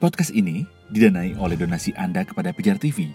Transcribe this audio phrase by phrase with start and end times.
[0.00, 3.12] Podcast ini didanai oleh donasi Anda kepada Pijar TV.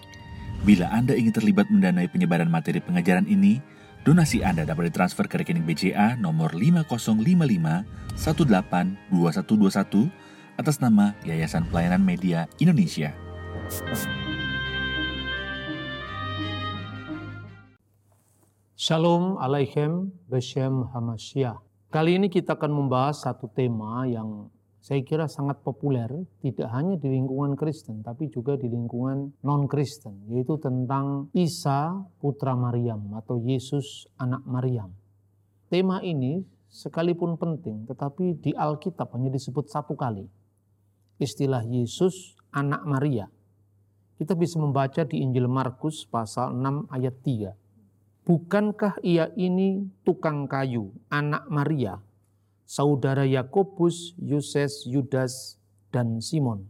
[0.62, 3.58] Bila Anda ingin terlibat mendanai penyebaran materi pengajaran ini,
[4.06, 7.26] donasi Anda dapat ditransfer ke rekening BCA nomor 5055
[8.22, 9.02] 182121
[10.62, 13.10] atas nama Yayasan Pelayanan Media Indonesia.
[18.78, 21.58] Shalom Aleichem Beshem Hamashiach.
[21.90, 24.54] Kali ini kita akan membahas satu tema yang
[24.86, 26.06] saya kira sangat populer,
[26.46, 33.10] tidak hanya di lingkungan Kristen, tapi juga di lingkungan non-Kristen, yaitu tentang Isa Putra Maryam
[33.18, 34.94] atau Yesus Anak Maryam.
[35.66, 40.30] Tema ini sekalipun penting, tetapi di Alkitab hanya disebut satu kali.
[41.18, 43.26] Istilah Yesus Anak Maria.
[44.22, 47.66] Kita bisa membaca di Injil Markus pasal 6 ayat 3
[48.26, 52.05] Bukankah ia ini tukang kayu, anak Maria,
[52.66, 55.56] saudara Yakobus, Yoses, Yudas,
[55.94, 56.66] dan Simon?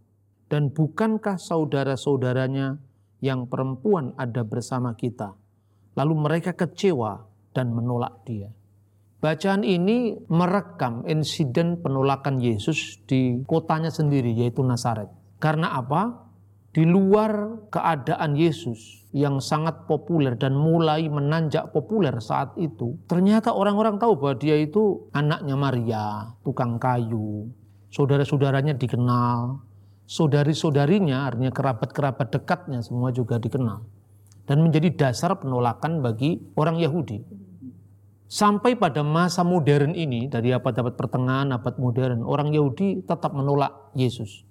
[0.46, 2.78] Dan bukankah saudara-saudaranya
[3.18, 5.34] yang perempuan ada bersama kita?
[5.98, 8.52] Lalu mereka kecewa dan menolak dia.
[9.16, 15.08] Bacaan ini merekam insiden penolakan Yesus di kotanya sendiri, yaitu Nazaret.
[15.40, 16.25] Karena apa?
[16.76, 23.96] Di luar keadaan Yesus, yang sangat populer dan mulai menanjak populer saat itu, ternyata orang-orang
[23.96, 27.48] tahu bahwa dia itu anaknya Maria, tukang kayu,
[27.88, 29.64] saudara-saudaranya dikenal,
[30.04, 33.80] saudari-saudarinya, artinya kerabat-kerabat dekatnya semua juga dikenal.
[34.44, 37.24] Dan menjadi dasar penolakan bagi orang Yahudi.
[38.28, 44.44] Sampai pada masa modern ini, dari abad-abad pertengahan, abad modern, orang Yahudi tetap menolak Yesus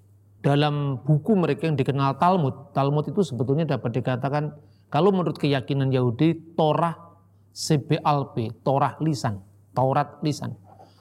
[0.45, 4.53] dalam buku mereka yang dikenal Talmud, Talmud itu sebetulnya dapat dikatakan
[4.93, 6.93] kalau menurut keyakinan Yahudi Torah
[7.49, 9.41] CBLP, Torah lisan,
[9.73, 10.53] Taurat lisan.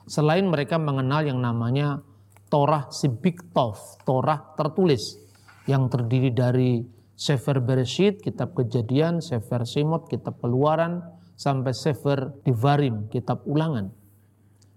[0.08, 2.00] Selain mereka mengenal yang namanya
[2.48, 5.20] Torah Sibiktov, Torah tertulis
[5.68, 6.80] yang terdiri dari
[7.12, 11.04] Sefer Bereshit, kitab kejadian, Sefer Semot, kitab keluaran,
[11.36, 13.92] sampai Sefer Divarim, kitab ulangan.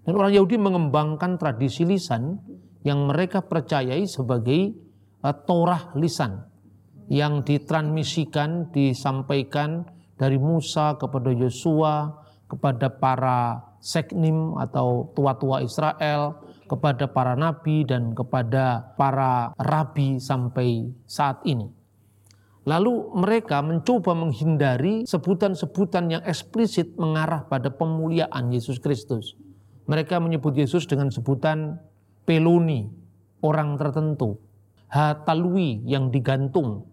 [0.04, 2.36] Dan orang Yahudi mengembangkan tradisi lisan
[2.82, 4.74] yang mereka percayai sebagai
[5.22, 6.46] uh, Torah lisan
[7.08, 9.88] yang ditransmisikan, disampaikan
[10.20, 18.92] dari Musa kepada Yosua, kepada para seknim atau tua-tua Israel, kepada para nabi dan kepada
[18.98, 21.72] para rabi sampai saat ini.
[22.68, 29.32] Lalu mereka mencoba menghindari sebutan-sebutan yang eksplisit mengarah pada pemuliaan Yesus Kristus.
[29.88, 31.80] Mereka menyebut Yesus dengan sebutan
[32.28, 32.84] peloni
[33.40, 34.36] orang tertentu,
[34.92, 36.84] hatalwi yang digantung.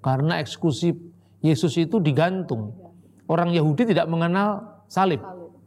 [0.00, 0.96] Karena eksklusif
[1.44, 2.72] Yesus itu digantung.
[3.28, 5.20] Orang Yahudi tidak mengenal salib,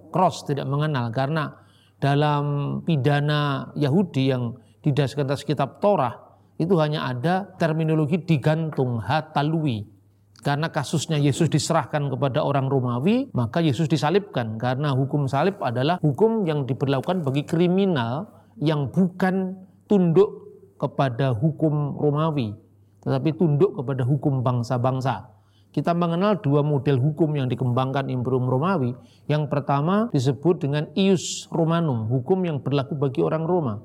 [0.09, 1.13] cross tidak mengenal.
[1.13, 1.53] Karena
[2.01, 2.43] dalam
[2.81, 6.17] pidana Yahudi yang didasarkan atas kitab Torah
[6.57, 9.93] itu hanya ada terminologi digantung hatalwi
[10.43, 14.59] karena kasusnya Yesus diserahkan kepada orang Romawi, maka Yesus disalibkan.
[14.59, 20.43] Karena hukum salib adalah hukum yang diberlakukan bagi kriminal yang bukan tunduk
[20.77, 22.53] kepada hukum Romawi,
[23.01, 25.31] tetapi tunduk kepada hukum bangsa-bangsa.
[25.73, 28.93] Kita mengenal dua model hukum yang dikembangkan Imperium Romawi.
[29.25, 33.81] Yang pertama disebut dengan ius Romanum, hukum yang berlaku bagi orang Roma.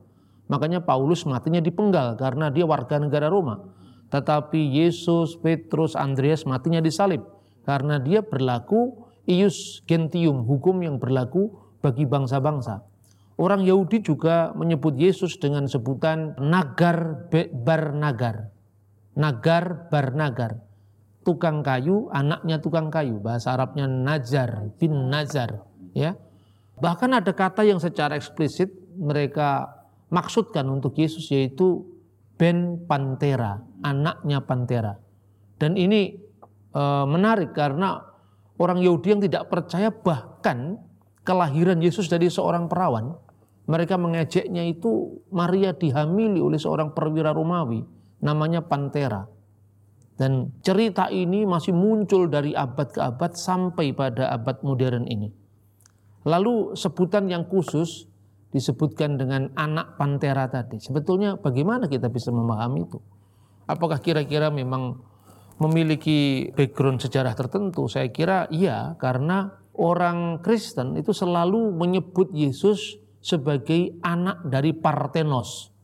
[0.53, 3.65] Makanya Paulus matinya dipenggal karena dia warga negara Roma.
[4.13, 7.25] Tetapi Yesus, Petrus, Andreas matinya disalib
[7.65, 11.53] karena dia berlaku ius gentium, hukum yang berlaku
[11.85, 12.85] bagi bangsa-bangsa.
[13.39, 18.51] Orang Yahudi juga menyebut Yesus dengan sebutan nagar bar nagar.
[19.15, 20.59] Nagar bar nagar.
[21.23, 23.23] Tukang kayu, anaknya tukang kayu.
[23.23, 25.63] Bahasa Arabnya Najar bin Nazar.
[25.95, 26.19] Ya.
[26.83, 29.71] Bahkan ada kata yang secara eksplisit mereka
[30.11, 31.87] maksudkan untuk Yesus yaitu
[32.35, 34.99] Ben Pantera, anaknya Pantera.
[35.59, 36.15] Dan ini
[36.75, 38.03] e, menarik karena
[38.59, 40.79] orang Yahudi yang tidak percaya bahkan
[41.23, 43.28] kelahiran Yesus dari seorang perawan
[43.69, 47.85] mereka mengejeknya itu Maria dihamili oleh seorang perwira Romawi
[48.25, 49.29] namanya Pantera.
[50.19, 55.31] Dan cerita ini masih muncul dari abad ke abad sampai pada abad modern ini.
[56.27, 58.11] Lalu sebutan yang khusus
[58.51, 60.83] disebutkan dengan anak Pantera tadi.
[60.83, 62.99] Sebetulnya bagaimana kita bisa memahami itu?
[63.69, 64.99] Apakah kira-kira memang
[65.61, 67.87] memiliki background sejarah tertentu?
[67.87, 75.75] Saya kira iya, karena orang Kristen itu selalu menyebut Yesus sebagai anak dari Partenos.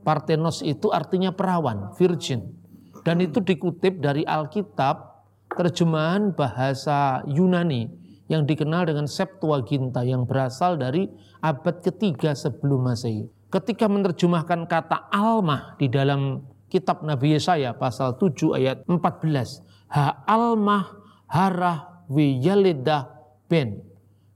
[0.00, 2.56] Partenos itu artinya perawan, virgin.
[3.04, 7.88] Dan itu dikutip dari Alkitab, terjemahan bahasa Yunani
[8.30, 11.10] yang dikenal dengan Septuaginta yang berasal dari
[11.42, 13.26] abad ketiga sebelum Masehi.
[13.50, 19.90] ketika menerjemahkan kata almah di dalam kitab Nabi Yesaya pasal 7 ayat 14.
[19.90, 20.86] Ha almah
[21.26, 23.10] harah wiyalidah
[23.50, 23.89] ben.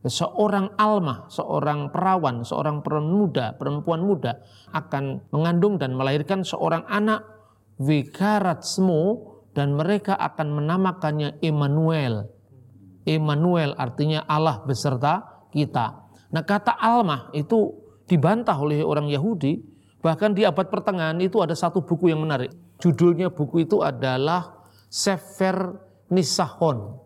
[0.05, 4.45] Seorang almah, seorang perawan, seorang pemuda, perempuan muda
[4.77, 7.25] akan mengandung dan melahirkan seorang anak
[7.81, 12.29] wikarat semu dan mereka akan menamakannya Emmanuel.
[13.09, 16.05] Emmanuel artinya Allah beserta kita.
[16.37, 17.73] Nah kata almah itu
[18.05, 19.75] dibantah oleh orang Yahudi
[20.05, 22.53] Bahkan di abad pertengahan itu ada satu buku yang menarik.
[22.77, 25.81] Judulnya buku itu adalah Sefer
[26.13, 27.01] Nisahon.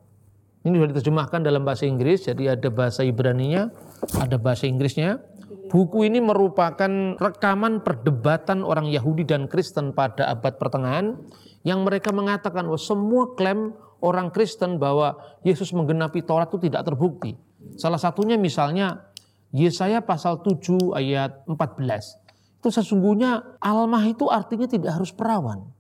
[0.68, 3.72] Ini sudah diterjemahkan dalam bahasa Inggris, jadi ada bahasa Ibrani-nya,
[4.20, 5.24] ada bahasa Inggrisnya.
[5.72, 11.16] Buku ini merupakan rekaman perdebatan orang Yahudi dan Kristen pada abad pertengahan
[11.64, 13.72] yang mereka mengatakan bahwa semua klaim
[14.04, 17.32] orang Kristen bahwa Yesus menggenapi Taurat itu tidak terbukti.
[17.80, 19.08] Salah satunya misalnya
[19.56, 22.28] Yesaya pasal 7 ayat 14
[22.58, 25.70] itu sesungguhnya almah itu artinya tidak harus perawan.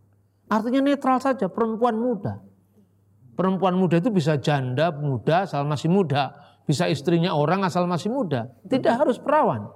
[0.48, 2.40] Artinya netral saja, perempuan muda.
[3.38, 6.34] Perempuan muda itu bisa janda muda asal masih muda.
[6.66, 8.50] Bisa istrinya orang asal masih muda.
[8.66, 9.70] Tidak harus perawan.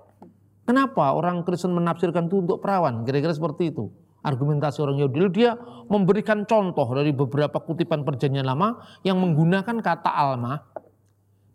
[0.66, 3.06] Kenapa orang Kristen menafsirkan itu untuk perawan?
[3.06, 3.86] Kira-kira seperti itu.
[4.26, 5.46] Argumentasi orang Yahudi.
[5.46, 5.54] Dia
[5.86, 10.58] memberikan contoh dari beberapa kutipan perjanjian lama yang menggunakan kata almah.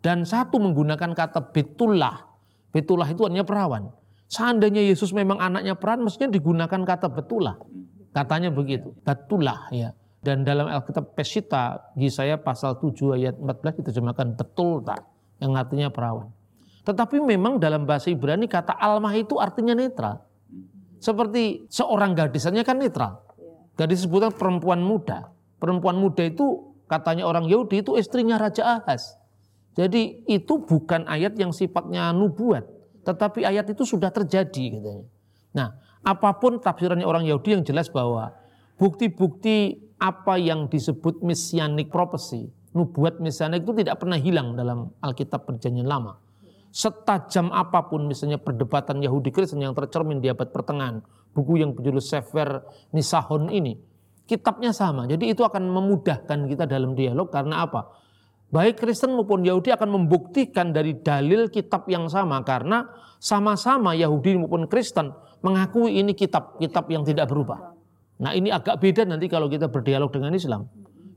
[0.00, 2.24] Dan satu menggunakan kata betullah.
[2.72, 3.92] Betullah itu artinya perawan.
[4.32, 7.60] Seandainya Yesus memang anaknya peran, mestinya digunakan kata betulah.
[8.16, 9.92] Katanya begitu, betulah ya.
[10.18, 15.06] Dan dalam Alkitab Pesita, Yesaya pasal 7 ayat 14 diterjemahkan betul tak,
[15.38, 16.34] yang artinya perawan.
[16.82, 20.24] Tetapi memang dalam bahasa Ibrani kata almah itu artinya netral.
[20.98, 23.22] Seperti seorang gadisnya kan netral.
[23.78, 25.30] Gadis sebutan perempuan muda.
[25.62, 29.14] Perempuan muda itu katanya orang Yahudi itu istrinya Raja Ahaz.
[29.78, 32.78] Jadi itu bukan ayat yang sifatnya nubuat
[33.08, 35.06] tetapi ayat itu sudah terjadi katanya.
[35.56, 35.68] Nah,
[36.04, 38.36] apa pun tafsirannya orang Yahudi yang jelas bahwa
[38.76, 45.86] bukti-bukti apa yang disebut messianic prophecy, nubuat messianik itu tidak pernah hilang dalam Alkitab Perjanjian
[45.86, 46.18] Lama.
[46.70, 51.02] Setajam apa pun misalnya perdebatan Yahudi Kristen yang tercermin di abad pertengahan,
[51.34, 52.62] buku yang berjudul Sefer
[52.94, 53.74] Nisahon ini,
[54.28, 55.08] kitabnya sama.
[55.10, 57.98] Jadi itu akan memudahkan kita dalam dialog karena apa?
[58.48, 62.88] baik Kristen maupun Yahudi akan membuktikan dari dalil kitab yang sama karena
[63.20, 65.12] sama-sama Yahudi maupun Kristen
[65.44, 67.77] mengakui ini kitab-kitab yang tidak berubah.
[68.18, 70.66] Nah ini agak beda nanti kalau kita berdialog dengan Islam.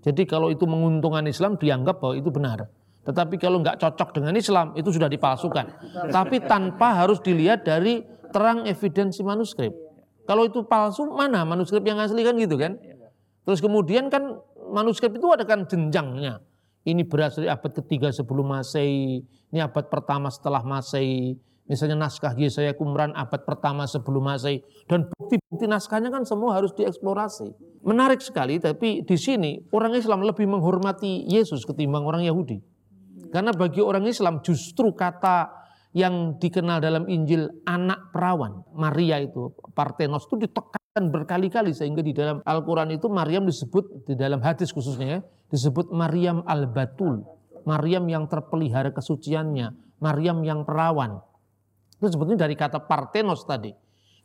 [0.01, 2.69] Jadi kalau itu menguntungkan Islam dianggap bahwa itu benar.
[3.01, 5.65] Tetapi kalau nggak cocok dengan Islam itu sudah dipalsukan.
[6.09, 9.73] Tapi tanpa harus dilihat dari terang evidensi manuskrip.
[10.25, 12.77] Kalau itu palsu mana manuskrip yang asli kan gitu kan?
[13.41, 14.37] Terus kemudian kan
[14.69, 16.41] manuskrip itu ada kan jenjangnya
[16.85, 19.21] ini berasal dari abad ketiga sebelum Masehi,
[19.53, 21.37] ini abad pertama setelah Masehi,
[21.71, 24.59] misalnya naskah Yesaya Kumran abad pertama sebelum Masehi
[24.91, 27.55] dan bukti-bukti naskahnya kan semua harus dieksplorasi.
[27.87, 32.59] Menarik sekali tapi di sini orang Islam lebih menghormati Yesus ketimbang orang Yahudi.
[33.31, 35.47] Karena bagi orang Islam justru kata
[35.95, 42.43] yang dikenal dalam Injil anak perawan Maria itu Partenos itu ditekan berkali-kali sehingga di dalam
[42.43, 45.19] Al-Quran itu Maryam disebut di dalam hadis khususnya ya,
[45.51, 47.23] disebut Maryam al-Batul
[47.67, 51.19] Maryam yang terpelihara kesuciannya Maryam yang perawan
[52.01, 53.69] itu sebetulnya dari kata Partenos tadi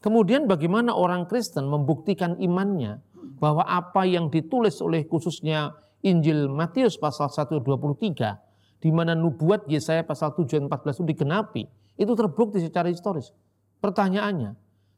[0.00, 3.04] kemudian bagaimana orang Kristen membuktikan imannya
[3.36, 8.46] bahwa apa yang ditulis oleh khususnya Injil Matius pasal 123
[8.80, 11.62] di mana nubuat Yesaya pasal 7 dan 14 itu digenapi,
[11.96, 13.32] itu terbukti secara historis.
[13.80, 14.56] Pertanyaannya,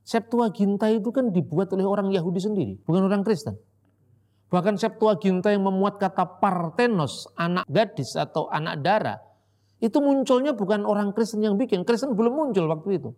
[0.09, 3.61] Septuaginta itu kan dibuat oleh orang Yahudi sendiri, bukan orang Kristen.
[4.49, 9.21] Bahkan Septuaginta yang memuat kata partenos, anak gadis atau anak darah,
[9.79, 11.87] itu munculnya bukan orang Kristen yang bikin.
[11.87, 13.11] Kristen belum muncul waktu itu.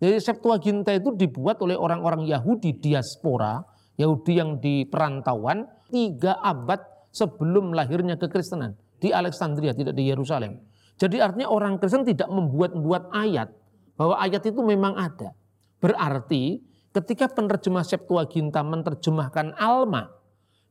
[0.00, 3.64] Jadi Septuaginta itu dibuat oleh orang-orang Yahudi diaspora,
[3.96, 6.80] Yahudi yang di perantauan, tiga abad
[7.12, 10.60] sebelum lahirnya kekristenan di Alexandria, tidak di Yerusalem.
[10.96, 13.52] Jadi artinya orang Kristen tidak membuat-buat ayat
[13.96, 15.32] bahwa ayat itu memang ada.
[15.80, 16.60] Berarti
[16.92, 20.08] ketika penerjemah Septuaginta menerjemahkan Alma,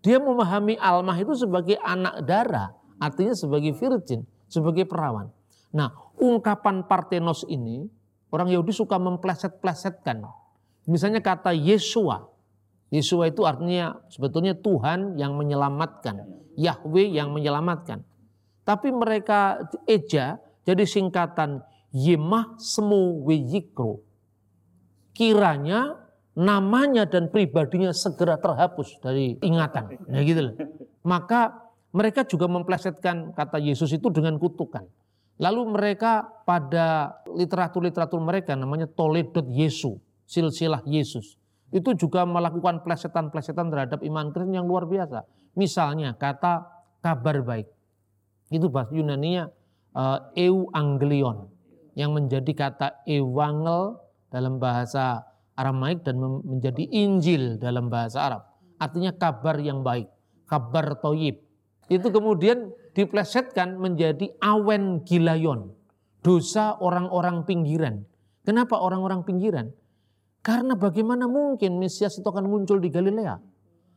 [0.01, 5.29] dia memahami Alma itu sebagai anak darah, artinya sebagai virgin, sebagai perawan.
[5.75, 7.83] Nah, ungkapan Partenos ini
[8.31, 10.23] orang Yahudi suka mempleset-plesetkan.
[10.87, 12.29] Misalnya kata Yesua.
[12.93, 16.21] Yesua itu artinya sebetulnya Tuhan yang menyelamatkan,
[16.55, 18.05] Yahweh yang menyelamatkan.
[18.63, 21.61] Tapi mereka eja jadi singkatan
[21.91, 24.01] Yemah Semu Wiyikro.
[25.15, 25.95] Kiranya
[26.35, 29.95] namanya dan pribadinya segera terhapus dari ingatan.
[30.11, 30.55] Ya gitu loh.
[31.07, 31.64] Maka
[31.95, 34.83] mereka juga memplesetkan kata Yesus itu dengan kutukan.
[35.39, 41.39] Lalu mereka pada literatur-literatur mereka namanya Toledot Yesu, silsilah Yesus.
[41.71, 45.23] Itu juga melakukan plesetan-plesetan terhadap iman Kristen yang luar biasa.
[45.55, 46.67] Misalnya kata
[46.99, 47.67] kabar baik.
[48.51, 49.47] Itu bahasa Yunaninya
[49.95, 51.47] uh, euangelion
[51.95, 55.23] yang menjadi kata evangel dalam bahasa
[55.55, 58.43] Aramaik dan menjadi Injil dalam bahasa Arab.
[58.75, 60.11] Artinya kabar yang baik,
[60.51, 61.44] kabar toyib.
[61.85, 65.73] Itu kemudian diplesetkan menjadi awen gilayon.
[66.25, 68.01] Dosa orang-orang pinggiran.
[68.41, 69.69] Kenapa orang-orang pinggiran?
[70.41, 73.37] Karena bagaimana mungkin Mesias itu akan muncul di Galilea?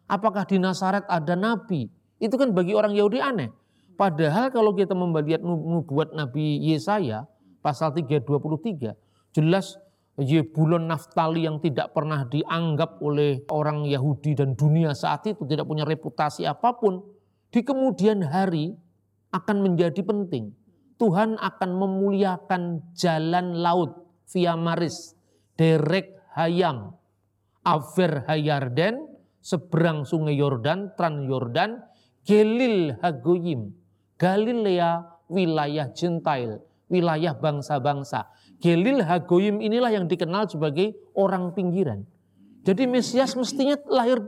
[0.08, 1.88] Apakah di Nazaret ada nabi?
[2.16, 3.52] Itu kan bagi orang Yahudi aneh.
[3.98, 7.26] Padahal kalau kita melihat nubuat Nabi Yesaya
[7.58, 8.94] pasal 323
[9.34, 9.74] jelas
[10.18, 15.82] Yebulon Naftali yang tidak pernah dianggap oleh orang Yahudi dan dunia saat itu tidak punya
[15.82, 17.02] reputasi apa pun
[17.48, 18.76] di kemudian hari
[19.32, 20.52] akan menjadi penting.
[20.98, 24.02] Tuhan akan memuliakan jalan laut
[24.34, 25.14] via Maris,
[25.54, 26.98] Derek Hayam,
[27.62, 29.06] Aver Hayarden,
[29.38, 31.78] seberang sungai Yordan, Tran Yordan,
[32.26, 33.78] Gelil Hagoyim,
[34.18, 38.26] Galilea wilayah Gentile, wilayah bangsa-bangsa
[38.58, 42.02] Gelil Hagoyim inilah yang dikenal sebagai orang pinggiran.
[42.66, 44.18] Jadi Mesias mestinya lahir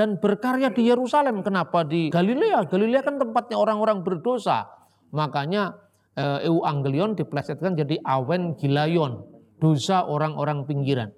[0.00, 1.44] dan berkarya di Yerusalem.
[1.44, 2.64] Kenapa di Galilea?
[2.64, 4.64] Galilea kan tempatnya orang-orang berdosa.
[5.12, 5.76] Makanya
[6.16, 9.28] eh, Euangelion diplesetkan jadi Awen Gilayon,
[9.60, 11.12] dosa orang-orang pinggiran.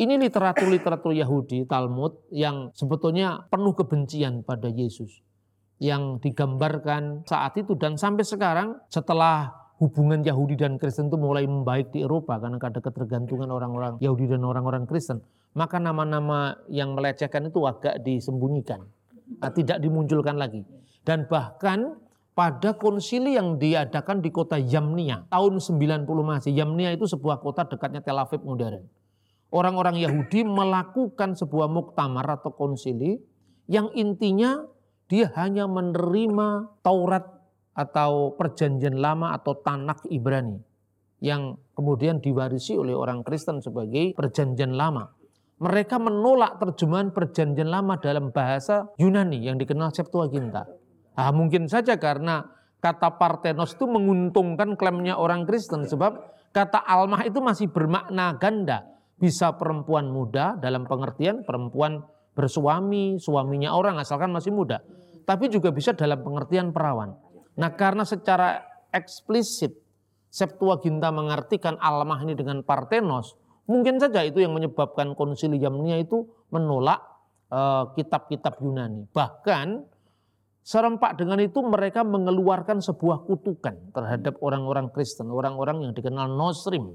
[0.00, 5.20] Ini literatur-literatur Yahudi, Talmud, yang sebetulnya penuh kebencian pada Yesus.
[5.76, 11.92] Yang digambarkan saat itu dan sampai sekarang setelah hubungan Yahudi dan Kristen itu mulai membaik
[11.92, 15.20] di Eropa karena ada ketergantungan orang-orang Yahudi dan orang-orang Kristen.
[15.52, 18.88] Maka nama-nama yang melecehkan itu agak disembunyikan,
[19.52, 20.64] tidak dimunculkan lagi.
[21.04, 22.00] Dan bahkan
[22.32, 26.52] pada konsili yang diadakan di kota Yamnia tahun 90 masih.
[26.56, 28.80] Yamnia itu sebuah kota dekatnya Tel Aviv modern.
[29.52, 33.20] Orang-orang Yahudi melakukan sebuah muktamar atau konsili
[33.68, 34.64] yang intinya
[35.12, 37.28] dia hanya menerima Taurat
[37.76, 40.56] atau perjanjian lama atau tanak Ibrani
[41.20, 45.12] yang kemudian diwarisi oleh orang Kristen sebagai perjanjian lama.
[45.62, 50.66] Mereka menolak terjemahan perjanjian lama dalam bahasa Yunani yang dikenal Septuaginta.
[51.14, 52.42] Nah, mungkin saja karena
[52.82, 56.18] kata Parthenos itu menguntungkan klaimnya orang Kristen sebab
[56.50, 58.90] kata almah itu masih bermakna ganda.
[59.22, 62.02] Bisa perempuan muda dalam pengertian perempuan
[62.34, 64.82] bersuami, suaminya orang asalkan masih muda.
[65.22, 67.14] Tapi juga bisa dalam pengertian perawan.
[67.54, 69.78] Nah karena secara eksplisit
[70.32, 77.00] Septuaginta mengartikan almah ini dengan Parthenos, mungkin saja itu yang menyebabkan konsili Yamnia itu menolak
[77.48, 79.08] eh, kitab-kitab uh, Yunani.
[79.10, 79.66] Bahkan
[80.62, 86.94] serempak dengan itu mereka mengeluarkan sebuah kutukan terhadap orang-orang Kristen, orang-orang yang dikenal Nosrim.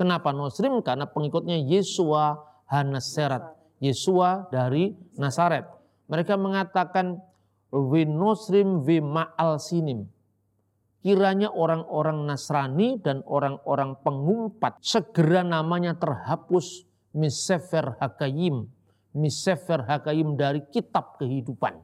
[0.00, 0.80] Kenapa Nosrim?
[0.80, 2.40] Karena pengikutnya Yesua
[2.72, 3.52] Haneserat,
[3.84, 5.68] Yesua dari Nazaret.
[6.08, 7.20] Mereka mengatakan
[7.72, 10.04] Winosrim ma'al sinim.
[11.02, 18.70] Kiranya orang-orang Nasrani dan orang-orang pengumpat segera namanya terhapus misefer hakayim.
[19.12, 21.82] Misefer hakayim dari kitab kehidupan.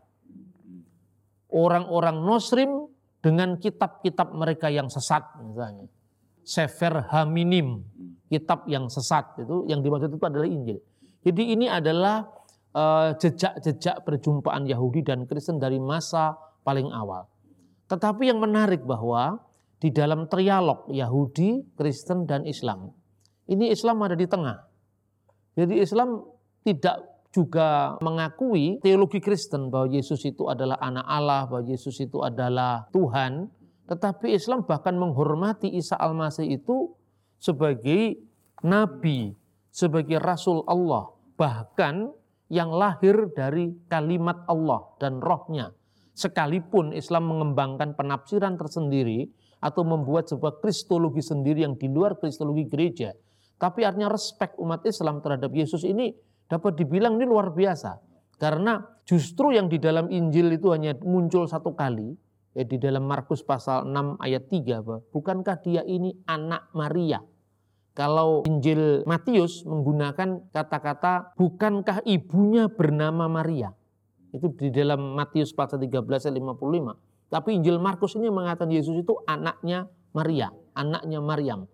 [1.51, 2.87] Orang-orang Nosrim
[3.19, 5.91] dengan kitab-kitab mereka yang sesat misalnya.
[6.47, 7.85] Sefer Haminim,
[8.31, 10.79] kitab yang sesat itu yang dimaksud itu adalah Injil.
[11.27, 17.25] Jadi ini adalah Eh, jejak-jejak perjumpaan Yahudi dan Kristen dari masa paling awal.
[17.89, 19.41] Tetapi yang menarik bahwa
[19.81, 22.93] di dalam trialog Yahudi, Kristen, dan Islam,
[23.49, 24.61] ini Islam ada di tengah.
[25.57, 26.21] Jadi Islam
[26.63, 32.89] tidak juga mengakui teologi Kristen bahwa Yesus itu adalah anak Allah, bahwa Yesus itu adalah
[32.93, 33.49] Tuhan,
[33.89, 36.93] tetapi Islam bahkan menghormati Isa Al-Masih itu
[37.41, 38.21] sebagai
[38.61, 39.33] nabi,
[39.73, 41.09] sebagai rasul Allah.
[41.39, 41.95] Bahkan
[42.53, 45.73] yang lahir dari kalimat Allah dan rohnya.
[46.19, 49.31] Sekalipun Islam mengembangkan penafsiran tersendiri
[49.63, 53.15] atau membuat sebuah kristologi sendiri yang di luar kristologi gereja.
[53.55, 56.11] Tapi artinya respek umat Islam terhadap Yesus ini
[56.51, 58.03] dapat dibilang ini luar biasa.
[58.35, 62.19] Karena justru yang di dalam Injil itu hanya muncul satu kali,
[62.51, 67.23] ya di dalam Markus pasal 6 ayat 3, bukankah dia ini anak Maria?
[67.95, 73.75] Kalau Injil Matius menggunakan kata-kata bukankah ibunya bernama Maria.
[74.33, 77.33] Itu di dalam Matius pasal 13 ayat 55.
[77.33, 81.69] Tapi Injil Markus ini mengatakan Yesus itu anaknya Maria, anaknya Maryam.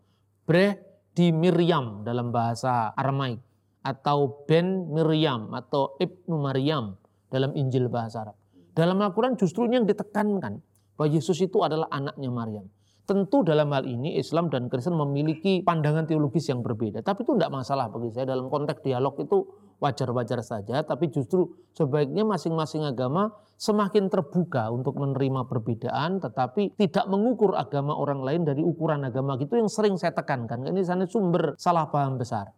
[0.45, 0.79] Bre
[1.15, 3.39] di Miriam dalam bahasa Aramaik
[3.87, 6.99] atau Ben Miriam atau Ibnu Maryam
[7.31, 8.37] dalam Injil bahasa Arab.
[8.75, 10.59] Dalam Al-Quran justru ini yang ditekankan
[10.99, 12.67] bahwa Yesus itu adalah anaknya Maryam.
[13.05, 17.05] Tentu dalam hal ini Islam dan Kristen memiliki pandangan teologis yang berbeda.
[17.05, 19.45] Tapi itu tidak masalah bagi saya dalam konteks dialog itu
[19.81, 20.83] wajar-wajar saja.
[20.83, 26.19] Tapi justru sebaiknya masing-masing agama semakin terbuka untuk menerima perbedaan.
[26.21, 30.67] Tetapi tidak mengukur agama orang lain dari ukuran agama itu yang sering saya tekankan.
[30.67, 32.51] Ini sana sumber salah paham besar.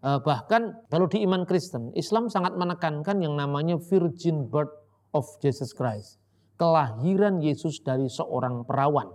[0.00, 4.72] Eh, bahkan kalau di iman Kristen, Islam sangat menekankan yang namanya virgin birth
[5.12, 6.16] of Jesus Christ.
[6.56, 9.08] Kelahiran Yesus dari seorang perawan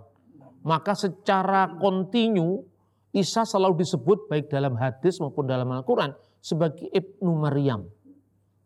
[0.66, 2.66] maka secara kontinu
[3.14, 6.12] Isa selalu disebut baik dalam hadis maupun dalam Al-Quran
[6.46, 7.90] sebagai Ibnu Maryam.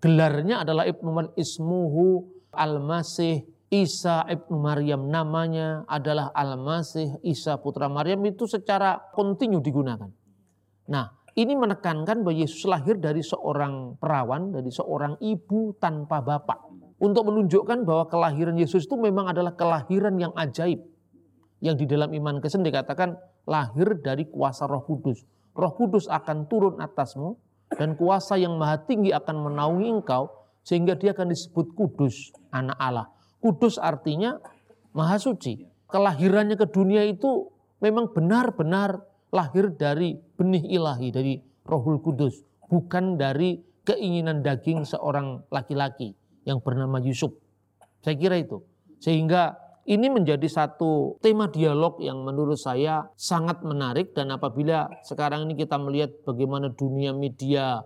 [0.04, 8.20] Gelarnya adalah Ibnu Maryam Ismuhu Al-Masih Isa Ibnu Maryam namanya adalah Al-Masih Isa Putra Maryam
[8.28, 10.12] itu secara kontinu digunakan.
[10.92, 11.06] Nah
[11.38, 16.68] ini menekankan bahwa Yesus lahir dari seorang perawan, dari seorang ibu tanpa bapak.
[17.00, 20.84] Untuk menunjukkan bahwa kelahiran Yesus itu memang adalah kelahiran yang ajaib
[21.64, 23.16] yang di dalam iman Kristen dikatakan
[23.49, 25.25] lahir dari kuasa Roh Kudus.
[25.56, 30.30] Roh Kudus akan turun atasmu dan kuasa yang maha tinggi akan menaungi engkau
[30.66, 33.06] sehingga dia akan disebut kudus, anak Allah.
[33.40, 34.36] Kudus artinya
[34.92, 35.64] maha suci.
[35.90, 37.50] Kelahirannya ke dunia itu
[37.82, 39.02] memang benar-benar
[39.34, 41.34] lahir dari benih ilahi, dari
[41.66, 42.42] rohul kudus.
[42.70, 46.14] Bukan dari keinginan daging seorang laki-laki
[46.46, 47.34] yang bernama Yusuf.
[48.04, 48.62] Saya kira itu.
[49.00, 49.56] Sehingga
[49.90, 55.75] ini menjadi satu tema dialog yang menurut saya sangat menarik dan apabila sekarang ini kita
[55.82, 57.82] melihat bagaimana dunia media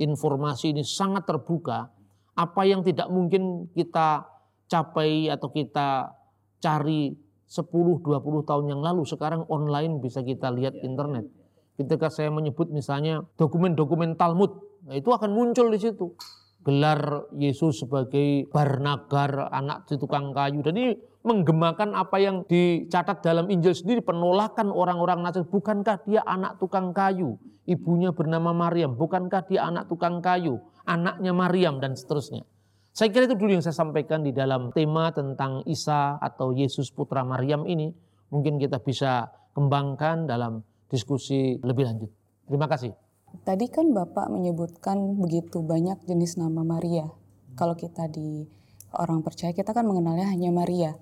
[0.00, 1.92] informasi ini sangat terbuka,
[2.32, 4.24] apa yang tidak mungkin kita
[4.64, 6.16] capai atau kita
[6.56, 7.12] cari
[7.44, 11.28] 10-20 tahun yang lalu sekarang online bisa kita lihat internet.
[11.76, 14.56] Ketika saya menyebut misalnya dokumen-dokumen Talmud,
[14.88, 16.16] nah itu akan muncul di situ.
[16.62, 20.62] Gelar Yesus sebagai Barnagar, anak si tukang kayu.
[20.62, 20.94] Dan ini
[21.26, 27.34] menggemakan apa yang dicatat dalam Injil sendiri penolakan orang-orang Nasrani bukankah dia anak tukang kayu?
[27.66, 28.94] Ibunya bernama Maryam.
[28.94, 30.62] Bukankah dia anak tukang kayu?
[30.86, 32.46] Anaknya Maryam dan seterusnya.
[32.94, 37.26] Saya kira itu dulu yang saya sampaikan di dalam tema tentang Isa atau Yesus putra
[37.26, 37.90] Maryam ini.
[38.30, 42.10] Mungkin kita bisa kembangkan dalam diskusi lebih lanjut.
[42.46, 43.01] Terima kasih
[43.42, 47.08] Tadi kan Bapak menyebutkan begitu banyak jenis nama Maria.
[47.56, 48.44] Kalau kita di
[48.92, 50.94] orang percaya kita kan mengenalnya hanya Maria.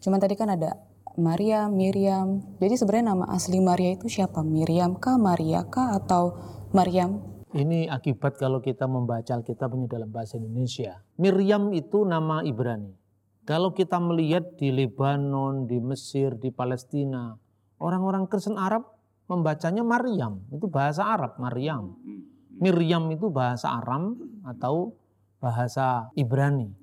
[0.00, 0.80] Cuma tadi kan ada
[1.20, 2.40] Maria, Miriam.
[2.56, 4.40] Jadi sebenarnya nama asli Maria itu siapa?
[4.40, 6.38] Miriam kah, Maria kah, atau
[6.72, 7.20] Maryam?
[7.50, 11.02] Ini akibat kalau kita membaca Alkitabnya dalam bahasa Indonesia.
[11.18, 12.94] Miriam itu nama Ibrani.
[13.42, 17.34] Kalau kita melihat di Lebanon, di Mesir, di Palestina,
[17.82, 18.86] orang-orang Kristen Arab
[19.30, 20.42] membacanya Maryam.
[20.50, 21.94] Itu bahasa Arab, Maryam.
[22.58, 24.98] Miriam itu bahasa Aram atau
[25.38, 26.74] bahasa Ibrani.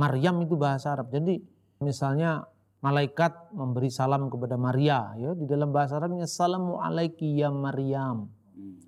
[0.00, 1.12] Maryam itu bahasa Arab.
[1.12, 1.38] Jadi
[1.84, 2.48] misalnya
[2.80, 8.32] malaikat memberi salam kepada Maria ya di dalam bahasa Arabnya salamu alaiki ya Maryam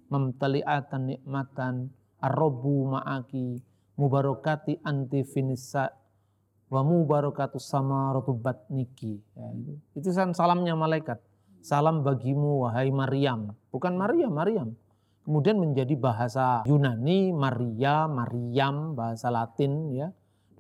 [0.08, 3.60] memtaliatan nikmatan arrobu ma'aki
[4.00, 5.92] mubarakati anti finisa
[6.72, 9.72] wa mubarakatu sama rotubat niki ya, itu.
[9.92, 11.20] itu kan salamnya malaikat
[11.62, 14.74] salam bagimu wahai Maryam bukan Maria Maryam
[15.22, 20.10] kemudian menjadi bahasa Yunani Maria Maryam bahasa Latin ya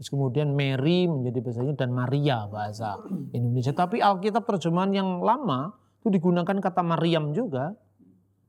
[0.02, 2.98] Terus kemudian Mary menjadi bahasa Inggris dan Maria bahasa
[3.30, 3.70] Indonesia.
[3.70, 7.76] Tapi Alkitab terjemahan yang lama itu digunakan kata Maryam juga.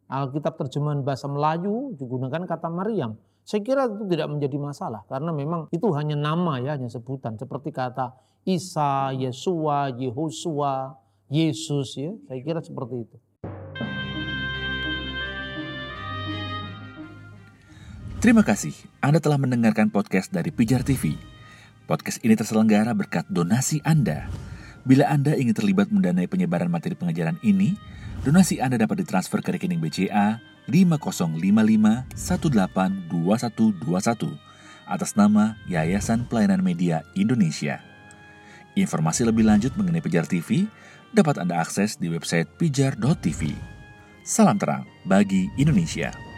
[0.09, 3.21] Alkitab terjemahan bahasa Melayu digunakan kata Maryam.
[3.45, 7.69] Saya kira itu tidak menjadi masalah karena memang itu hanya nama ya, hanya sebutan seperti
[7.69, 8.17] kata
[8.49, 10.95] Isa, Yesua, Yehosua,
[11.33, 12.13] Yesus ya.
[12.29, 13.17] Saya kira seperti itu.
[18.21, 21.17] Terima kasih Anda telah mendengarkan podcast dari Pijar TV.
[21.89, 24.29] Podcast ini terselenggara berkat donasi Anda.
[24.85, 27.75] Bila Anda ingin terlibat mendanai penyebaran materi pengajaran ini,
[28.23, 30.39] donasi Anda dapat ditransfer ke rekening BCA
[30.71, 32.07] 5055182121
[34.87, 37.83] atas nama Yayasan Pelayanan Media Indonesia.
[38.73, 40.71] Informasi lebih lanjut mengenai Pijar TV
[41.13, 43.53] dapat Anda akses di website pijar.tv.
[44.25, 46.32] Salam terang bagi Indonesia.